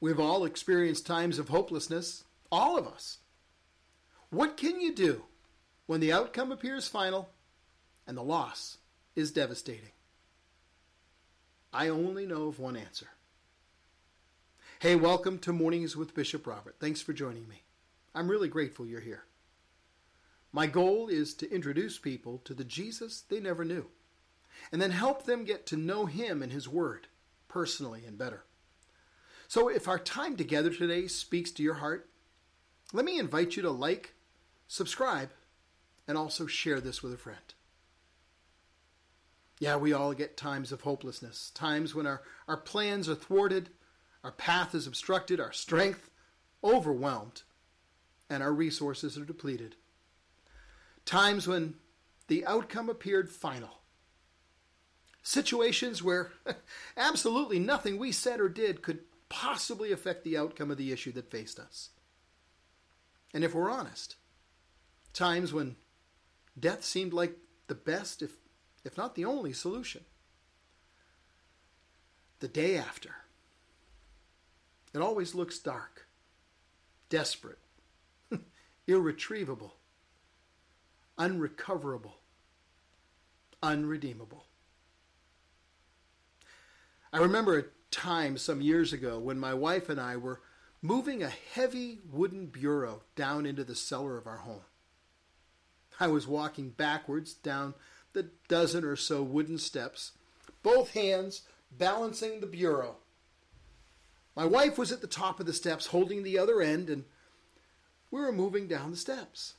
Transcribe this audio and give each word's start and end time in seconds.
We've 0.00 0.20
all 0.20 0.44
experienced 0.44 1.06
times 1.06 1.40
of 1.40 1.48
hopelessness, 1.48 2.22
all 2.52 2.78
of 2.78 2.86
us. 2.86 3.18
What 4.30 4.56
can 4.56 4.80
you 4.80 4.94
do 4.94 5.24
when 5.86 5.98
the 5.98 6.12
outcome 6.12 6.52
appears 6.52 6.86
final 6.86 7.30
and 8.06 8.16
the 8.16 8.22
loss 8.22 8.78
is 9.16 9.32
devastating? 9.32 9.90
I 11.72 11.88
only 11.88 12.26
know 12.26 12.46
of 12.46 12.60
one 12.60 12.76
answer. 12.76 13.08
Hey, 14.78 14.94
welcome 14.94 15.40
to 15.40 15.52
Mornings 15.52 15.96
with 15.96 16.14
Bishop 16.14 16.46
Robert. 16.46 16.76
Thanks 16.78 17.02
for 17.02 17.12
joining 17.12 17.48
me. 17.48 17.64
I'm 18.14 18.30
really 18.30 18.48
grateful 18.48 18.86
you're 18.86 19.00
here. 19.00 19.24
My 20.52 20.68
goal 20.68 21.08
is 21.08 21.34
to 21.34 21.52
introduce 21.52 21.98
people 21.98 22.40
to 22.44 22.54
the 22.54 22.64
Jesus 22.64 23.22
they 23.22 23.40
never 23.40 23.64
knew, 23.64 23.86
and 24.70 24.80
then 24.80 24.92
help 24.92 25.24
them 25.24 25.44
get 25.44 25.66
to 25.66 25.76
know 25.76 26.06
Him 26.06 26.40
and 26.40 26.52
His 26.52 26.68
Word 26.68 27.08
personally 27.48 28.04
and 28.06 28.16
better. 28.16 28.44
So, 29.48 29.68
if 29.68 29.88
our 29.88 29.98
time 29.98 30.36
together 30.36 30.68
today 30.68 31.06
speaks 31.06 31.50
to 31.52 31.62
your 31.62 31.74
heart, 31.74 32.10
let 32.92 33.06
me 33.06 33.18
invite 33.18 33.56
you 33.56 33.62
to 33.62 33.70
like, 33.70 34.12
subscribe, 34.66 35.30
and 36.06 36.18
also 36.18 36.46
share 36.46 36.82
this 36.82 37.02
with 37.02 37.14
a 37.14 37.18
friend. 37.18 37.54
Yeah, 39.58 39.76
we 39.76 39.94
all 39.94 40.12
get 40.12 40.36
times 40.36 40.70
of 40.70 40.82
hopelessness, 40.82 41.50
times 41.54 41.94
when 41.94 42.06
our, 42.06 42.22
our 42.46 42.58
plans 42.58 43.08
are 43.08 43.14
thwarted, 43.14 43.70
our 44.22 44.32
path 44.32 44.74
is 44.74 44.86
obstructed, 44.86 45.40
our 45.40 45.52
strength 45.52 46.10
overwhelmed, 46.62 47.42
and 48.28 48.42
our 48.42 48.52
resources 48.52 49.16
are 49.16 49.24
depleted. 49.24 49.76
Times 51.06 51.48
when 51.48 51.74
the 52.26 52.44
outcome 52.44 52.90
appeared 52.90 53.30
final. 53.30 53.78
Situations 55.22 56.02
where 56.02 56.32
absolutely 56.98 57.58
nothing 57.58 57.98
we 57.98 58.12
said 58.12 58.40
or 58.40 58.50
did 58.50 58.82
could 58.82 59.00
possibly 59.28 59.92
affect 59.92 60.24
the 60.24 60.36
outcome 60.36 60.70
of 60.70 60.78
the 60.78 60.92
issue 60.92 61.12
that 61.12 61.30
faced 61.30 61.58
us. 61.58 61.90
And 63.34 63.44
if 63.44 63.54
we're 63.54 63.70
honest, 63.70 64.16
times 65.12 65.52
when 65.52 65.76
death 66.58 66.84
seemed 66.84 67.12
like 67.12 67.36
the 67.66 67.74
best, 67.74 68.22
if, 68.22 68.32
if 68.84 68.96
not 68.96 69.14
the 69.14 69.24
only 69.24 69.52
solution. 69.52 70.02
The 72.40 72.48
day 72.48 72.76
after, 72.76 73.10
it 74.94 75.00
always 75.00 75.34
looks 75.34 75.58
dark, 75.58 76.06
desperate, 77.08 77.58
irretrievable, 78.86 79.74
unrecoverable, 81.18 82.18
unredeemable. 83.62 84.44
I 87.12 87.18
remember 87.18 87.72
time 87.90 88.36
some 88.36 88.60
years 88.60 88.92
ago 88.92 89.18
when 89.18 89.38
my 89.38 89.54
wife 89.54 89.88
and 89.88 90.00
I 90.00 90.16
were 90.16 90.40
moving 90.82 91.22
a 91.22 91.28
heavy 91.28 91.98
wooden 92.10 92.46
bureau 92.46 93.02
down 93.16 93.46
into 93.46 93.64
the 93.64 93.74
cellar 93.74 94.16
of 94.16 94.26
our 94.26 94.38
home. 94.38 94.62
I 96.00 96.06
was 96.06 96.26
walking 96.26 96.70
backwards 96.70 97.34
down 97.34 97.74
the 98.12 98.30
dozen 98.48 98.84
or 98.84 98.96
so 98.96 99.22
wooden 99.22 99.58
steps, 99.58 100.12
both 100.62 100.92
hands 100.92 101.42
balancing 101.76 102.40
the 102.40 102.46
bureau. 102.46 102.96
My 104.36 104.44
wife 104.44 104.78
was 104.78 104.92
at 104.92 105.00
the 105.00 105.08
top 105.08 105.40
of 105.40 105.46
the 105.46 105.52
steps 105.52 105.86
holding 105.86 106.22
the 106.22 106.38
other 106.38 106.62
end, 106.62 106.88
and 106.88 107.04
we 108.10 108.20
were 108.20 108.32
moving 108.32 108.68
down 108.68 108.92
the 108.92 108.96
steps. 108.96 109.54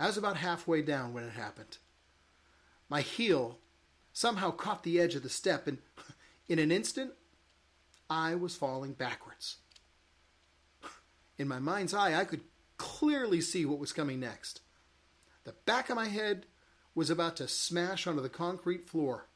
I 0.00 0.06
was 0.06 0.16
about 0.16 0.38
halfway 0.38 0.80
down 0.82 1.12
when 1.12 1.24
it 1.24 1.32
happened. 1.32 1.76
My 2.88 3.02
heel 3.02 3.58
somehow 4.12 4.50
caught 4.50 4.82
the 4.82 4.98
edge 4.98 5.14
of 5.14 5.22
the 5.22 5.28
step, 5.28 5.66
and 5.66 5.78
in 6.52 6.58
an 6.58 6.70
instant, 6.70 7.12
I 8.10 8.34
was 8.34 8.54
falling 8.54 8.92
backwards. 8.92 9.56
In 11.38 11.48
my 11.48 11.58
mind's 11.58 11.94
eye, 11.94 12.14
I 12.14 12.26
could 12.26 12.42
clearly 12.76 13.40
see 13.40 13.64
what 13.64 13.78
was 13.78 13.94
coming 13.94 14.20
next. 14.20 14.60
The 15.44 15.54
back 15.64 15.88
of 15.88 15.96
my 15.96 16.08
head 16.08 16.44
was 16.94 17.08
about 17.08 17.36
to 17.36 17.48
smash 17.48 18.06
onto 18.06 18.20
the 18.20 18.28
concrete 18.28 18.86
floor 18.86 19.28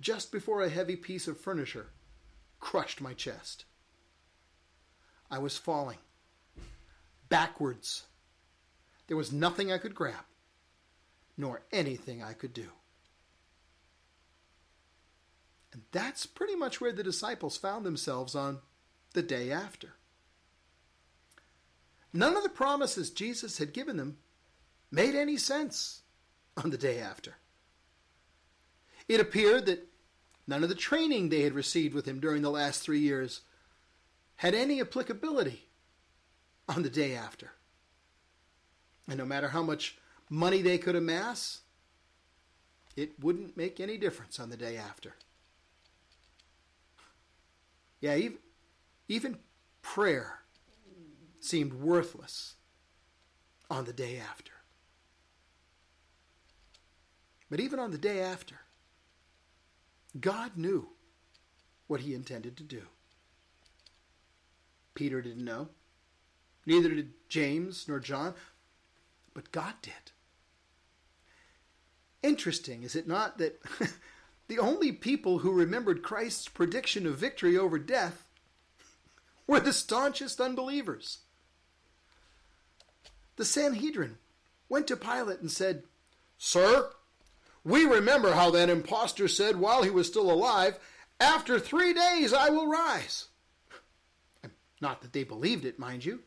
just 0.00 0.32
before 0.32 0.62
a 0.62 0.70
heavy 0.70 0.96
piece 0.96 1.28
of 1.28 1.38
furniture 1.38 1.88
crushed 2.58 3.02
my 3.02 3.12
chest. 3.12 3.66
I 5.30 5.40
was 5.40 5.58
falling 5.58 5.98
backwards. 7.28 8.04
There 9.08 9.16
was 9.16 9.30
nothing 9.30 9.70
I 9.70 9.76
could 9.76 9.94
grab, 9.94 10.24
nor 11.36 11.60
anything 11.70 12.22
I 12.22 12.32
could 12.32 12.54
do. 12.54 12.70
And 15.72 15.82
that's 15.92 16.26
pretty 16.26 16.56
much 16.56 16.80
where 16.80 16.92
the 16.92 17.02
disciples 17.02 17.56
found 17.56 17.84
themselves 17.84 18.34
on 18.34 18.58
the 19.12 19.22
day 19.22 19.50
after. 19.50 19.94
None 22.12 22.36
of 22.36 22.42
the 22.42 22.48
promises 22.48 23.10
Jesus 23.10 23.58
had 23.58 23.72
given 23.72 23.96
them 23.96 24.18
made 24.90 25.14
any 25.14 25.36
sense 25.36 26.02
on 26.56 26.70
the 26.70 26.78
day 26.78 26.98
after. 26.98 27.34
It 29.08 29.20
appeared 29.20 29.66
that 29.66 29.88
none 30.46 30.62
of 30.62 30.68
the 30.68 30.74
training 30.74 31.28
they 31.28 31.42
had 31.42 31.52
received 31.52 31.94
with 31.94 32.06
him 32.06 32.20
during 32.20 32.42
the 32.42 32.50
last 32.50 32.82
three 32.82 32.98
years 32.98 33.42
had 34.36 34.54
any 34.54 34.80
applicability 34.80 35.66
on 36.68 36.82
the 36.82 36.90
day 36.90 37.14
after. 37.14 37.52
And 39.08 39.18
no 39.18 39.24
matter 39.24 39.48
how 39.48 39.62
much 39.62 39.98
money 40.28 40.62
they 40.62 40.78
could 40.78 40.96
amass, 40.96 41.60
it 42.96 43.12
wouldn't 43.20 43.56
make 43.56 43.80
any 43.80 43.96
difference 43.96 44.40
on 44.40 44.50
the 44.50 44.56
day 44.56 44.76
after. 44.76 45.14
Yeah, 48.00 48.16
even, 48.16 48.38
even 49.08 49.38
prayer 49.82 50.40
seemed 51.40 51.74
worthless 51.74 52.54
on 53.70 53.84
the 53.84 53.92
day 53.92 54.18
after. 54.18 54.52
But 57.50 57.60
even 57.60 57.78
on 57.78 57.90
the 57.90 57.98
day 57.98 58.20
after, 58.20 58.60
God 60.18 60.56
knew 60.56 60.88
what 61.86 62.00
he 62.00 62.14
intended 62.14 62.56
to 62.56 62.62
do. 62.62 62.82
Peter 64.94 65.20
didn't 65.20 65.44
know. 65.44 65.68
Neither 66.66 66.90
did 66.90 67.12
James 67.28 67.86
nor 67.88 67.98
John, 67.98 68.34
but 69.34 69.50
God 69.50 69.74
did. 69.82 70.12
Interesting, 72.22 72.82
is 72.82 72.94
it 72.94 73.08
not, 73.08 73.38
that 73.38 73.60
The 74.50 74.58
only 74.58 74.90
people 74.90 75.38
who 75.38 75.52
remembered 75.52 76.02
Christ's 76.02 76.48
prediction 76.48 77.06
of 77.06 77.16
victory 77.16 77.56
over 77.56 77.78
death 77.78 78.26
were 79.46 79.60
the 79.60 79.72
staunchest 79.72 80.40
unbelievers. 80.40 81.18
The 83.36 83.44
Sanhedrin 83.44 84.18
went 84.68 84.88
to 84.88 84.96
Pilate 84.96 85.38
and 85.38 85.52
said, 85.52 85.84
Sir, 86.36 86.90
we 87.62 87.84
remember 87.84 88.32
how 88.32 88.50
that 88.50 88.68
impostor 88.68 89.28
said 89.28 89.54
while 89.54 89.84
he 89.84 89.90
was 89.90 90.08
still 90.08 90.28
alive, 90.28 90.80
After 91.20 91.60
three 91.60 91.94
days 91.94 92.32
I 92.32 92.50
will 92.50 92.66
rise. 92.66 93.28
Not 94.80 95.00
that 95.02 95.12
they 95.12 95.22
believed 95.22 95.64
it, 95.64 95.78
mind 95.78 96.04
you, 96.04 96.24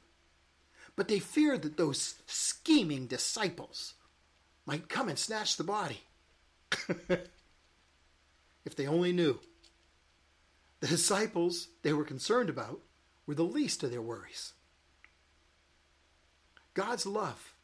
but 0.95 1.09
they 1.09 1.19
feared 1.19 1.63
that 1.63 1.75
those 1.75 2.15
scheming 2.25 3.05
disciples 3.05 3.95
might 4.65 4.87
come 4.87 5.09
and 5.09 5.19
snatch 5.19 5.57
the 5.57 5.65
body. 5.65 6.03
If 8.65 8.75
they 8.75 8.87
only 8.87 9.11
knew. 9.11 9.39
The 10.79 10.87
disciples 10.87 11.69
they 11.81 11.93
were 11.93 12.03
concerned 12.03 12.49
about 12.49 12.81
were 13.25 13.35
the 13.35 13.43
least 13.43 13.83
of 13.83 13.91
their 13.91 14.01
worries. 14.01 14.53
God's 16.73 17.05
love 17.05 17.55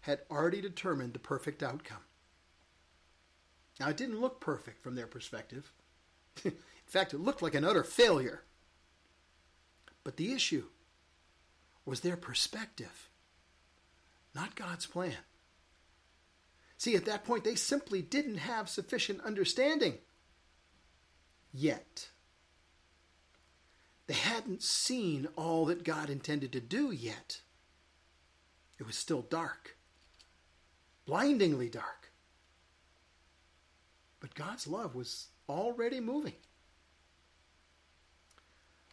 had 0.00 0.20
already 0.30 0.60
determined 0.60 1.12
the 1.12 1.18
perfect 1.18 1.62
outcome. 1.62 1.98
Now, 3.78 3.88
it 3.88 3.96
didn't 3.96 4.20
look 4.20 4.40
perfect 4.40 4.80
from 4.80 4.94
their 4.94 5.06
perspective. 5.06 5.72
In 6.44 6.52
fact, 6.86 7.12
it 7.12 7.18
looked 7.18 7.42
like 7.42 7.54
an 7.54 7.64
utter 7.64 7.84
failure. 7.84 8.42
But 10.04 10.16
the 10.16 10.32
issue 10.32 10.64
was 11.84 12.00
their 12.00 12.16
perspective, 12.16 13.08
not 14.34 14.56
God's 14.56 14.86
plan. 14.86 15.16
See, 16.76 16.94
at 16.94 17.04
that 17.06 17.24
point, 17.24 17.44
they 17.44 17.56
simply 17.56 18.02
didn't 18.02 18.38
have 18.38 18.68
sufficient 18.68 19.20
understanding 19.22 19.98
yet. 21.52 22.08
They 24.06 24.14
hadn't 24.14 24.62
seen 24.62 25.28
all 25.36 25.66
that 25.66 25.84
God 25.84 26.08
intended 26.08 26.52
to 26.52 26.60
do 26.60 26.90
yet. 26.90 27.40
It 28.78 28.86
was 28.86 28.96
still 28.96 29.22
dark, 29.22 29.76
blindingly 31.04 31.68
dark. 31.68 32.10
But 34.20 34.34
God's 34.34 34.66
love 34.66 34.94
was 34.94 35.28
already 35.48 36.00
moving. 36.00 36.34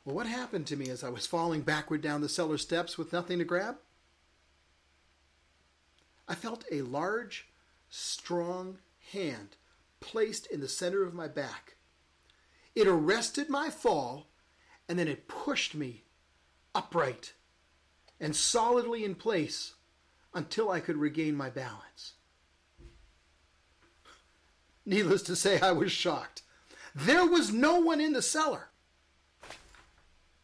Well, 0.04 0.16
what 0.16 0.28
happened 0.28 0.68
to 0.68 0.76
me 0.76 0.90
as 0.90 1.04
I 1.04 1.10
was 1.10 1.26
falling 1.26 1.62
backward 1.62 2.02
down 2.02 2.22
the 2.22 2.30
cellar 2.30 2.58
steps 2.58 2.98
with 2.98 3.14
nothing 3.14 3.40
to 3.40 3.46
grab? 3.46 3.78
I 6.28 6.36
felt 6.36 6.66
a 6.72 6.82
large, 6.82 7.48
strong 7.90 8.80
hand 9.12 9.56
placed 10.00 10.48
in 10.48 10.60
the 10.60 10.68
center 10.68 11.04
of 11.04 11.14
my 11.14 11.28
back. 11.28 11.76
It 12.76 12.88
arrested 12.88 13.50
my 13.50 13.70
fall 13.70 14.28
and 14.88 15.00
then 15.00 15.08
it 15.08 15.28
pushed 15.28 15.74
me 15.74 16.04
upright 16.74 17.34
and 18.20 18.36
solidly 18.36 19.04
in 19.04 19.16
place 19.16 19.76
until 20.34 20.70
I 20.70 20.82
could 20.82 20.98
regain 20.98 21.36
my 21.36 21.50
balance. 21.50 22.14
Needless 24.86 25.24
to 25.24 25.36
say, 25.36 25.60
I 25.60 25.72
was 25.72 25.92
shocked. 25.92 26.44
There 26.94 27.26
was 27.26 27.52
no 27.52 27.80
one 27.80 28.00
in 28.00 28.14
the 28.14 28.22
cellar. 28.22 28.70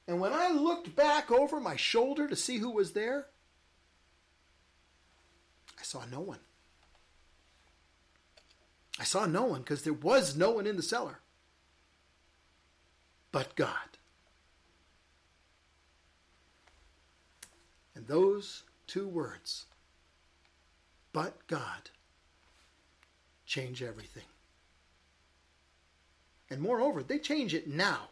And 0.08 0.20
when 0.20 0.34
I 0.34 0.50
looked 0.50 0.96
back 0.96 1.32
over 1.32 1.60
my 1.60 1.76
shoulder 1.76 2.28
to 2.28 2.36
see 2.36 2.58
who 2.58 2.72
was 2.72 2.94
there, 2.94 3.28
I 5.80 5.84
saw 5.84 6.04
no 6.12 6.22
one. 6.22 6.40
I 9.00 9.04
saw 9.04 9.26
no 9.26 9.44
one 9.44 9.62
because 9.62 9.84
there 9.84 9.94
was 9.94 10.36
no 10.36 10.52
one 10.52 10.68
in 10.68 10.76
the 10.76 10.84
cellar 10.84 11.21
but 13.32 13.56
God. 13.56 13.76
And 17.96 18.08
those 18.08 18.64
two 18.88 19.08
words, 19.08 19.66
but 21.14 21.48
God, 21.48 21.90
change 23.46 23.84
everything. 23.84 24.24
And 26.50 26.62
moreover, 26.62 27.04
they 27.04 27.20
change 27.20 27.54
it 27.54 27.68
now. 27.68 28.10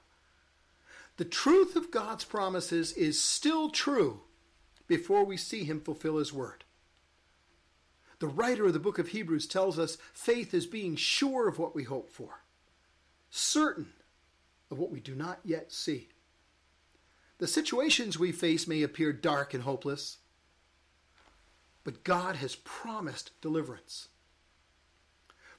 The 1.18 1.26
truth 1.26 1.76
of 1.76 1.92
God's 1.92 2.24
promises 2.24 2.94
is 2.94 3.20
still 3.22 3.70
true 3.70 4.22
before 4.88 5.26
we 5.26 5.36
see 5.36 5.66
Him 5.66 5.82
fulfill 5.82 6.18
His 6.18 6.32
word. 6.32 6.64
The 8.20 8.28
writer 8.28 8.68
of 8.68 8.74
the 8.74 8.80
book 8.80 9.00
of 9.00 9.10
Hebrews 9.10 9.48
tells 9.48 9.80
us 9.80 9.98
faith 10.14 10.54
is 10.54 10.66
being 10.66 10.96
sure 10.96 11.48
of 11.48 11.60
what 11.60 11.76
we 11.76 11.84
hope 11.84 12.10
for, 12.10 12.44
certain 13.30 13.88
of 14.72 14.78
what 14.78 14.92
we 14.92 15.00
do 15.00 15.16
not 15.16 15.40
yet 15.44 15.72
see. 15.72 16.10
The 17.40 17.48
situations 17.48 18.20
we 18.20 18.32
face 18.32 18.68
may 18.68 18.84
appear 18.84 19.14
dark 19.14 19.54
and 19.54 19.64
hopeless, 19.64 20.18
but 21.84 22.04
God 22.04 22.36
has 22.36 22.56
promised 22.56 23.32
deliverance. 23.42 24.10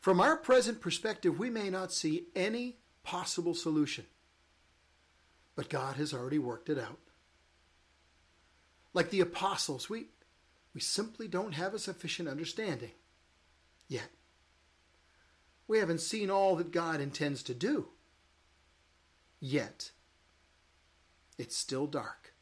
From 0.00 0.20
our 0.20 0.36
present 0.36 0.80
perspective, 0.80 1.38
we 1.38 1.50
may 1.50 1.70
not 1.70 1.92
see 1.92 2.26
any 2.36 2.76
possible 3.02 3.54
solution, 3.54 4.04
but 5.56 5.68
God 5.68 5.96
has 5.96 6.12
already 6.12 6.38
worked 6.38 6.68
it 6.68 6.78
out. 6.78 6.98
Like 8.92 9.10
the 9.10 9.20
apostles, 9.20 9.88
we, 9.88 10.06
we 10.74 10.80
simply 10.80 11.28
don't 11.28 11.52
have 11.52 11.74
a 11.74 11.78
sufficient 11.78 12.28
understanding 12.28 12.92
yet. 13.88 14.10
We 15.66 15.78
haven't 15.78 16.00
seen 16.00 16.30
all 16.30 16.56
that 16.56 16.72
God 16.72 17.00
intends 17.00 17.42
to 17.44 17.54
do 17.54 17.88
yet. 19.40 19.90
It's 21.38 21.56
still 21.56 21.87
dark. 21.87 22.34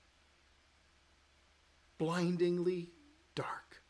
Blindingly 1.99 2.91
dark. 3.35 3.83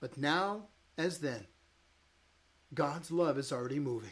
But 0.00 0.18
now, 0.18 0.64
as 0.98 1.18
then, 1.18 1.46
God's 2.74 3.10
love 3.10 3.38
is 3.38 3.52
already 3.52 3.78
moving. 3.78 4.10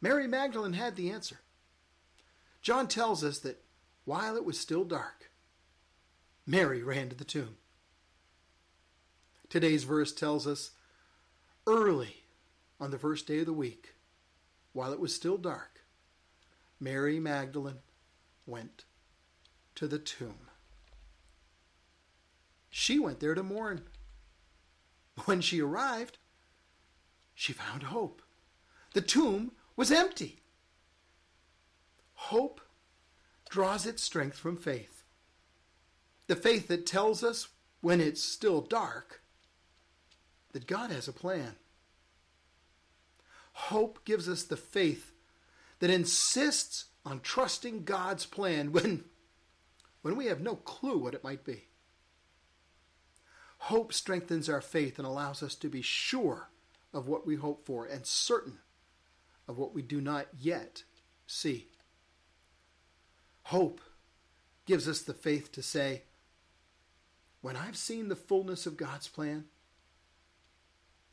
Mary 0.00 0.26
Magdalene 0.26 0.74
had 0.74 0.96
the 0.96 1.10
answer. 1.10 1.40
John 2.62 2.88
tells 2.88 3.24
us 3.24 3.38
that 3.40 3.62
while 4.04 4.36
it 4.36 4.44
was 4.44 4.58
still 4.58 4.84
dark, 4.84 5.30
Mary 6.46 6.82
ran 6.82 7.08
to 7.08 7.16
the 7.16 7.24
tomb. 7.24 7.56
Today's 9.48 9.84
verse 9.84 10.12
tells 10.12 10.46
us 10.46 10.72
early 11.66 12.24
on 12.80 12.90
the 12.90 12.98
first 12.98 13.26
day 13.26 13.40
of 13.40 13.46
the 13.46 13.52
week, 13.52 13.94
while 14.76 14.92
it 14.92 15.00
was 15.00 15.14
still 15.14 15.38
dark, 15.38 15.80
Mary 16.78 17.18
Magdalene 17.18 17.78
went 18.44 18.84
to 19.74 19.88
the 19.88 19.98
tomb. 19.98 20.50
She 22.68 22.98
went 22.98 23.20
there 23.20 23.34
to 23.34 23.42
mourn. 23.42 23.84
When 25.24 25.40
she 25.40 25.62
arrived, 25.62 26.18
she 27.34 27.54
found 27.54 27.84
hope. 27.84 28.20
The 28.92 29.00
tomb 29.00 29.52
was 29.76 29.90
empty. 29.90 30.40
Hope 32.12 32.60
draws 33.48 33.86
its 33.86 34.02
strength 34.02 34.36
from 34.36 34.58
faith. 34.58 35.04
The 36.26 36.36
faith 36.36 36.68
that 36.68 36.84
tells 36.84 37.24
us 37.24 37.48
when 37.80 38.02
it's 38.02 38.22
still 38.22 38.60
dark 38.60 39.22
that 40.52 40.66
God 40.66 40.90
has 40.90 41.08
a 41.08 41.14
plan. 41.14 41.56
Hope 43.56 44.04
gives 44.04 44.28
us 44.28 44.42
the 44.42 44.56
faith 44.56 45.12
that 45.78 45.88
insists 45.88 46.84
on 47.06 47.20
trusting 47.20 47.84
God's 47.84 48.26
plan 48.26 48.70
when, 48.70 49.04
when 50.02 50.14
we 50.14 50.26
have 50.26 50.42
no 50.42 50.56
clue 50.56 50.98
what 50.98 51.14
it 51.14 51.24
might 51.24 51.42
be. 51.42 51.64
Hope 53.56 53.94
strengthens 53.94 54.50
our 54.50 54.60
faith 54.60 54.98
and 54.98 55.06
allows 55.08 55.42
us 55.42 55.54
to 55.56 55.70
be 55.70 55.80
sure 55.80 56.50
of 56.92 57.08
what 57.08 57.26
we 57.26 57.36
hope 57.36 57.64
for 57.64 57.86
and 57.86 58.04
certain 58.04 58.58
of 59.48 59.56
what 59.56 59.74
we 59.74 59.80
do 59.80 60.02
not 60.02 60.26
yet 60.38 60.84
see. 61.26 61.68
Hope 63.44 63.80
gives 64.66 64.86
us 64.86 65.00
the 65.00 65.14
faith 65.14 65.50
to 65.52 65.62
say, 65.62 66.02
when 67.40 67.56
I've 67.56 67.78
seen 67.78 68.08
the 68.08 68.16
fullness 68.16 68.66
of 68.66 68.76
God's 68.76 69.08
plan, 69.08 69.46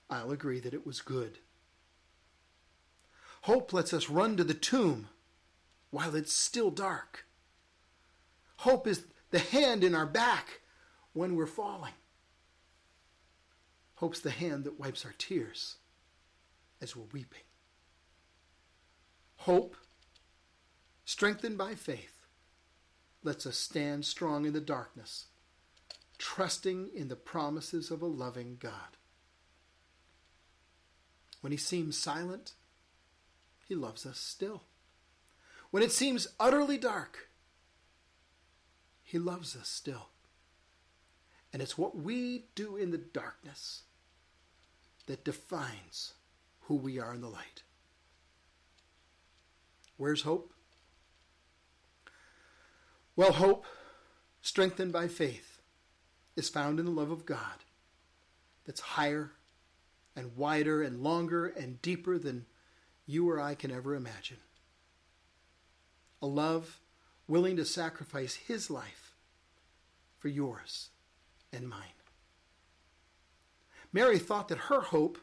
I'll 0.09 0.31
agree 0.31 0.59
that 0.59 0.73
it 0.73 0.85
was 0.85 1.00
good. 1.00 1.39
Hope 3.43 3.73
lets 3.73 3.93
us 3.93 4.09
run 4.09 4.38
to 4.38 4.43
the 4.45 4.53
tomb 4.53 5.09
while 5.89 6.15
it's 6.15 6.31
still 6.31 6.71
dark. 6.71 7.25
Hope 8.57 8.88
is 8.88 9.03
the 9.31 9.39
hand 9.39 9.83
in 9.83 9.93
our 9.93 10.05
back 10.05 10.62
when 11.12 11.35
we're 11.35 11.45
falling. 11.45 11.91
Hope's 13.95 14.21
the 14.21 14.31
hand 14.31 14.63
that 14.63 14.79
wipes 14.79 15.03
our 15.03 15.13
tears 15.17 15.75
as 16.81 16.95
we're 16.95 17.03
weeping. 17.12 17.43
Hope, 19.39 19.75
strengthened 21.03 21.57
by 21.57 21.75
faith, 21.75 22.25
lets 23.23 23.45
us 23.45 23.57
stand 23.57 24.05
strong 24.05 24.45
in 24.45 24.53
the 24.53 24.62
darkness, 24.62 25.25
trusting 26.17 26.91
in 26.95 27.09
the 27.09 27.17
promises 27.17 27.91
of 27.91 28.01
a 28.01 28.05
loving 28.05 28.55
God. 28.57 28.95
When 31.41 31.51
he 31.51 31.57
seems 31.57 31.97
silent, 31.97 32.53
he 33.67 33.75
loves 33.75 34.05
us 34.05 34.20
still. 34.20 34.63
When 35.72 35.82
it 35.82 35.91
seems 35.91 36.27
utterly 36.39 36.77
dark, 36.77 37.29
He 39.03 39.17
loves 39.17 39.55
us 39.55 39.67
still. 39.67 40.10
And 41.51 41.62
it's 41.62 41.77
what 41.77 41.96
we 41.96 42.46
do 42.53 42.75
in 42.75 42.91
the 42.91 43.00
darkness 43.00 43.82
that 45.08 45.24
defines 45.24 46.13
who 46.62 46.75
we 46.75 47.00
are 47.00 47.13
in 47.13 47.22
the 47.22 47.27
light. 47.27 47.63
Where's 49.98 50.22
hope? 50.22 50.53
Well, 53.15 53.34
hope, 53.34 53.65
strengthened 54.41 54.91
by 54.91 55.08
faith, 55.08 55.60
is 56.36 56.50
found 56.50 56.79
in 56.79 56.86
the 56.86 56.91
love 56.91 57.12
of 57.12 57.25
God 57.25 57.63
that's 58.65 58.82
higher 58.82 59.32
and 60.15 60.36
wider 60.36 60.82
and 60.82 61.01
longer 61.01 61.48
and 61.48 61.82
deeper 61.82 62.17
than 62.17 62.46
you 63.05 63.29
or 63.29 63.39
I 63.39 63.55
can 63.55 63.72
ever 63.72 63.95
imagine. 63.95 64.38
A 66.22 66.27
love 66.27 66.79
willing 67.27 67.57
to 67.57 67.65
sacrifice 67.65 68.36
his 68.36 68.69
life 68.69 69.13
for 70.19 70.29
yours 70.29 70.89
and 71.51 71.67
mine. 71.67 71.79
Mary 73.91 74.17
thought 74.17 74.48
that 74.48 74.57
her 74.57 74.81
hope 74.81 75.17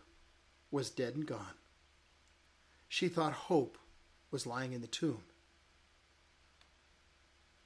was 0.71 0.91
dead 0.91 1.15
and 1.15 1.27
gone. 1.27 1.59
She 2.89 3.09
thought 3.09 3.33
hope 3.33 3.79
was 4.31 4.47
lying 4.47 4.73
in 4.73 4.81
the 4.81 4.87
tomb. 4.87 5.23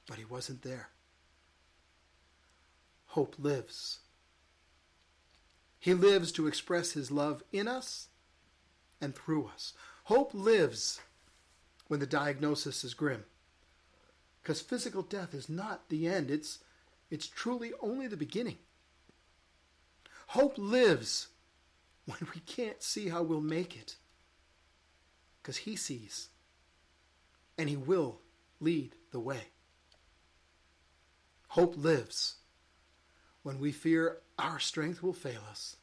But 0.07 0.17
he 0.17 0.25
wasn't 0.25 0.61
there. 0.61 0.89
Hope 3.07 3.35
lives. 3.37 3.99
He 5.79 5.93
lives 5.93 6.31
to 6.33 6.47
express 6.47 6.93
his 6.93 7.11
love 7.11 7.43
in 7.51 7.67
us 7.67 8.07
and 8.99 9.15
through 9.15 9.49
us. 9.53 9.73
Hope 10.05 10.33
lives 10.33 11.01
when 11.87 11.99
the 11.99 12.05
diagnosis 12.05 12.83
is 12.83 12.93
grim. 12.93 13.25
Because 14.41 14.61
physical 14.61 15.01
death 15.01 15.33
is 15.33 15.49
not 15.49 15.89
the 15.89 16.07
end, 16.07 16.29
it's, 16.29 16.59
it's 17.09 17.27
truly 17.27 17.71
only 17.81 18.05
the 18.05 18.15
beginning. 18.15 18.57
Hope 20.27 20.57
lives 20.57 21.29
when 22.05 22.19
we 22.35 22.41
can't 22.41 22.83
see 22.83 23.09
how 23.09 23.23
we'll 23.23 23.41
make 23.41 23.75
it. 23.75 23.95
Because 25.41 25.57
He 25.57 25.75
sees, 25.75 26.29
and 27.57 27.67
He 27.67 27.75
will 27.75 28.19
lead 28.59 28.95
the 29.11 29.19
way. 29.19 29.47
Hope 31.49 31.75
lives 31.77 32.35
when 33.41 33.59
we 33.59 33.71
fear 33.71 34.19
our 34.37 34.59
strength 34.59 35.01
will 35.01 35.13
fail 35.13 35.41
us 35.49 35.77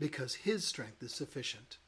because 0.00 0.34
His 0.34 0.64
strength 0.64 1.02
is 1.04 1.14
sufficient. 1.14 1.78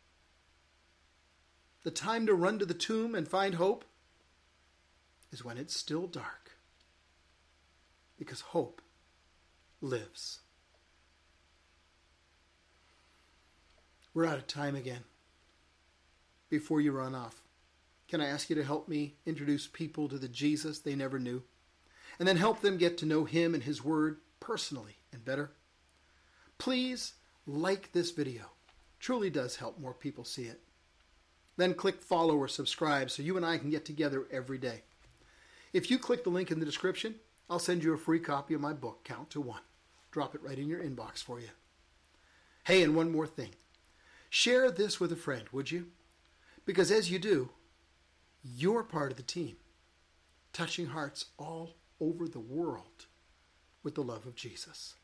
The 1.89 1.95
time 1.95 2.27
to 2.27 2.35
run 2.35 2.59
to 2.59 2.67
the 2.67 2.75
tomb 2.75 3.15
and 3.15 3.27
find 3.27 3.55
hope 3.55 3.83
is 5.33 5.43
when 5.43 5.57
it's 5.57 5.75
still 5.75 6.07
dark 6.07 6.51
because 8.19 8.43
hope 8.43 8.83
lives. 9.81 10.41
We're 14.13 14.27
out 14.27 14.37
of 14.37 14.47
time 14.47 14.77
again. 14.77 15.05
Before 16.51 16.83
you 16.83 16.93
run 16.93 17.15
off, 17.15 17.41
can 18.07 18.21
I 18.21 18.29
ask 18.29 18.51
you 18.51 18.57
to 18.57 18.65
help 18.65 18.87
me 18.87 19.15
introduce 19.25 19.67
people 19.67 20.11
to 20.11 20.19
the 20.19 20.29
Jesus 20.29 20.81
they 20.81 20.95
never 20.95 21.19
knew? 21.19 21.43
And 22.19 22.29
then 22.29 22.37
help 22.37 22.61
them 22.61 22.77
get 22.77 22.99
to 22.99 23.07
know 23.07 23.25
Him 23.25 23.55
and 23.55 23.63
His 23.63 23.83
Word 23.83 24.19
personally 24.41 24.99
and 25.11 25.25
better? 25.25 25.53
Please 26.59 27.15
like 27.47 27.93
this 27.93 28.11
video. 28.11 28.45
Truly 29.01 29.31
does 29.31 29.57
help 29.57 29.81
more 29.81 29.95
people 29.95 30.27
see 30.27 30.43
it. 30.43 30.61
Then 31.59 31.75
click 31.75 32.01
follow 32.01 32.37
or 32.37 32.47
subscribe 32.47 33.11
so 33.11 33.21
you 33.23 33.37
and 33.37 33.45
I 33.45 33.59
can 33.59 33.69
get 33.69 33.85
together 33.85 34.27
every 34.31 34.59
day. 34.59 34.83
If 35.73 35.91
you 35.91 35.99
click 35.99 36.23
the 36.23 36.31
link 36.31 36.53
in 36.53 36.61
the 36.61 36.65
description, 36.65 37.17
I'll 37.51 37.59
send 37.59 37.83
you 37.83 37.93
a 37.93 37.99
free 37.99 38.21
copy 38.21 38.55
of 38.55 38.61
my 38.61 38.73
book, 38.73 39.03
Count 39.03 39.29
to 39.31 39.41
One. 39.41 39.63
Drop 40.13 40.37
it 40.37 40.43
right 40.43 40.59
in 40.59 40.69
your 40.69 40.83
inbox 40.83 41.23
for 41.23 41.41
you. 41.41 41.49
Hey, 42.65 42.83
and 42.83 42.95
one 42.95 43.11
more 43.11 43.27
thing. 43.27 43.51
Share 44.31 44.71
this 44.71 45.01
with 45.01 45.11
a 45.11 45.17
friend, 45.17 45.45
would 45.51 45.71
you? 45.73 45.89
Because 46.65 46.93
as 46.93 47.11
you 47.11 47.19
do, 47.19 47.51
you're 48.45 48.85
part 48.85 49.11
of 49.11 49.17
the 49.17 49.23
team, 49.25 49.57
touching 50.53 50.87
hearts 50.87 51.27
all 51.39 51.75
over 52.01 52.29
the 52.29 52.39
world 52.39 53.07
with 53.83 53.97
the 53.97 54.03
love 54.03 54.27
of 54.27 54.37
Jesus. 54.37 54.95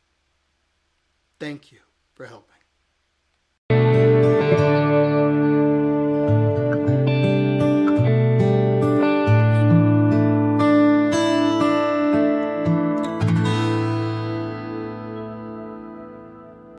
Thank 1.40 1.72
you 1.72 1.80
for 2.12 2.26
helping. 2.26 2.63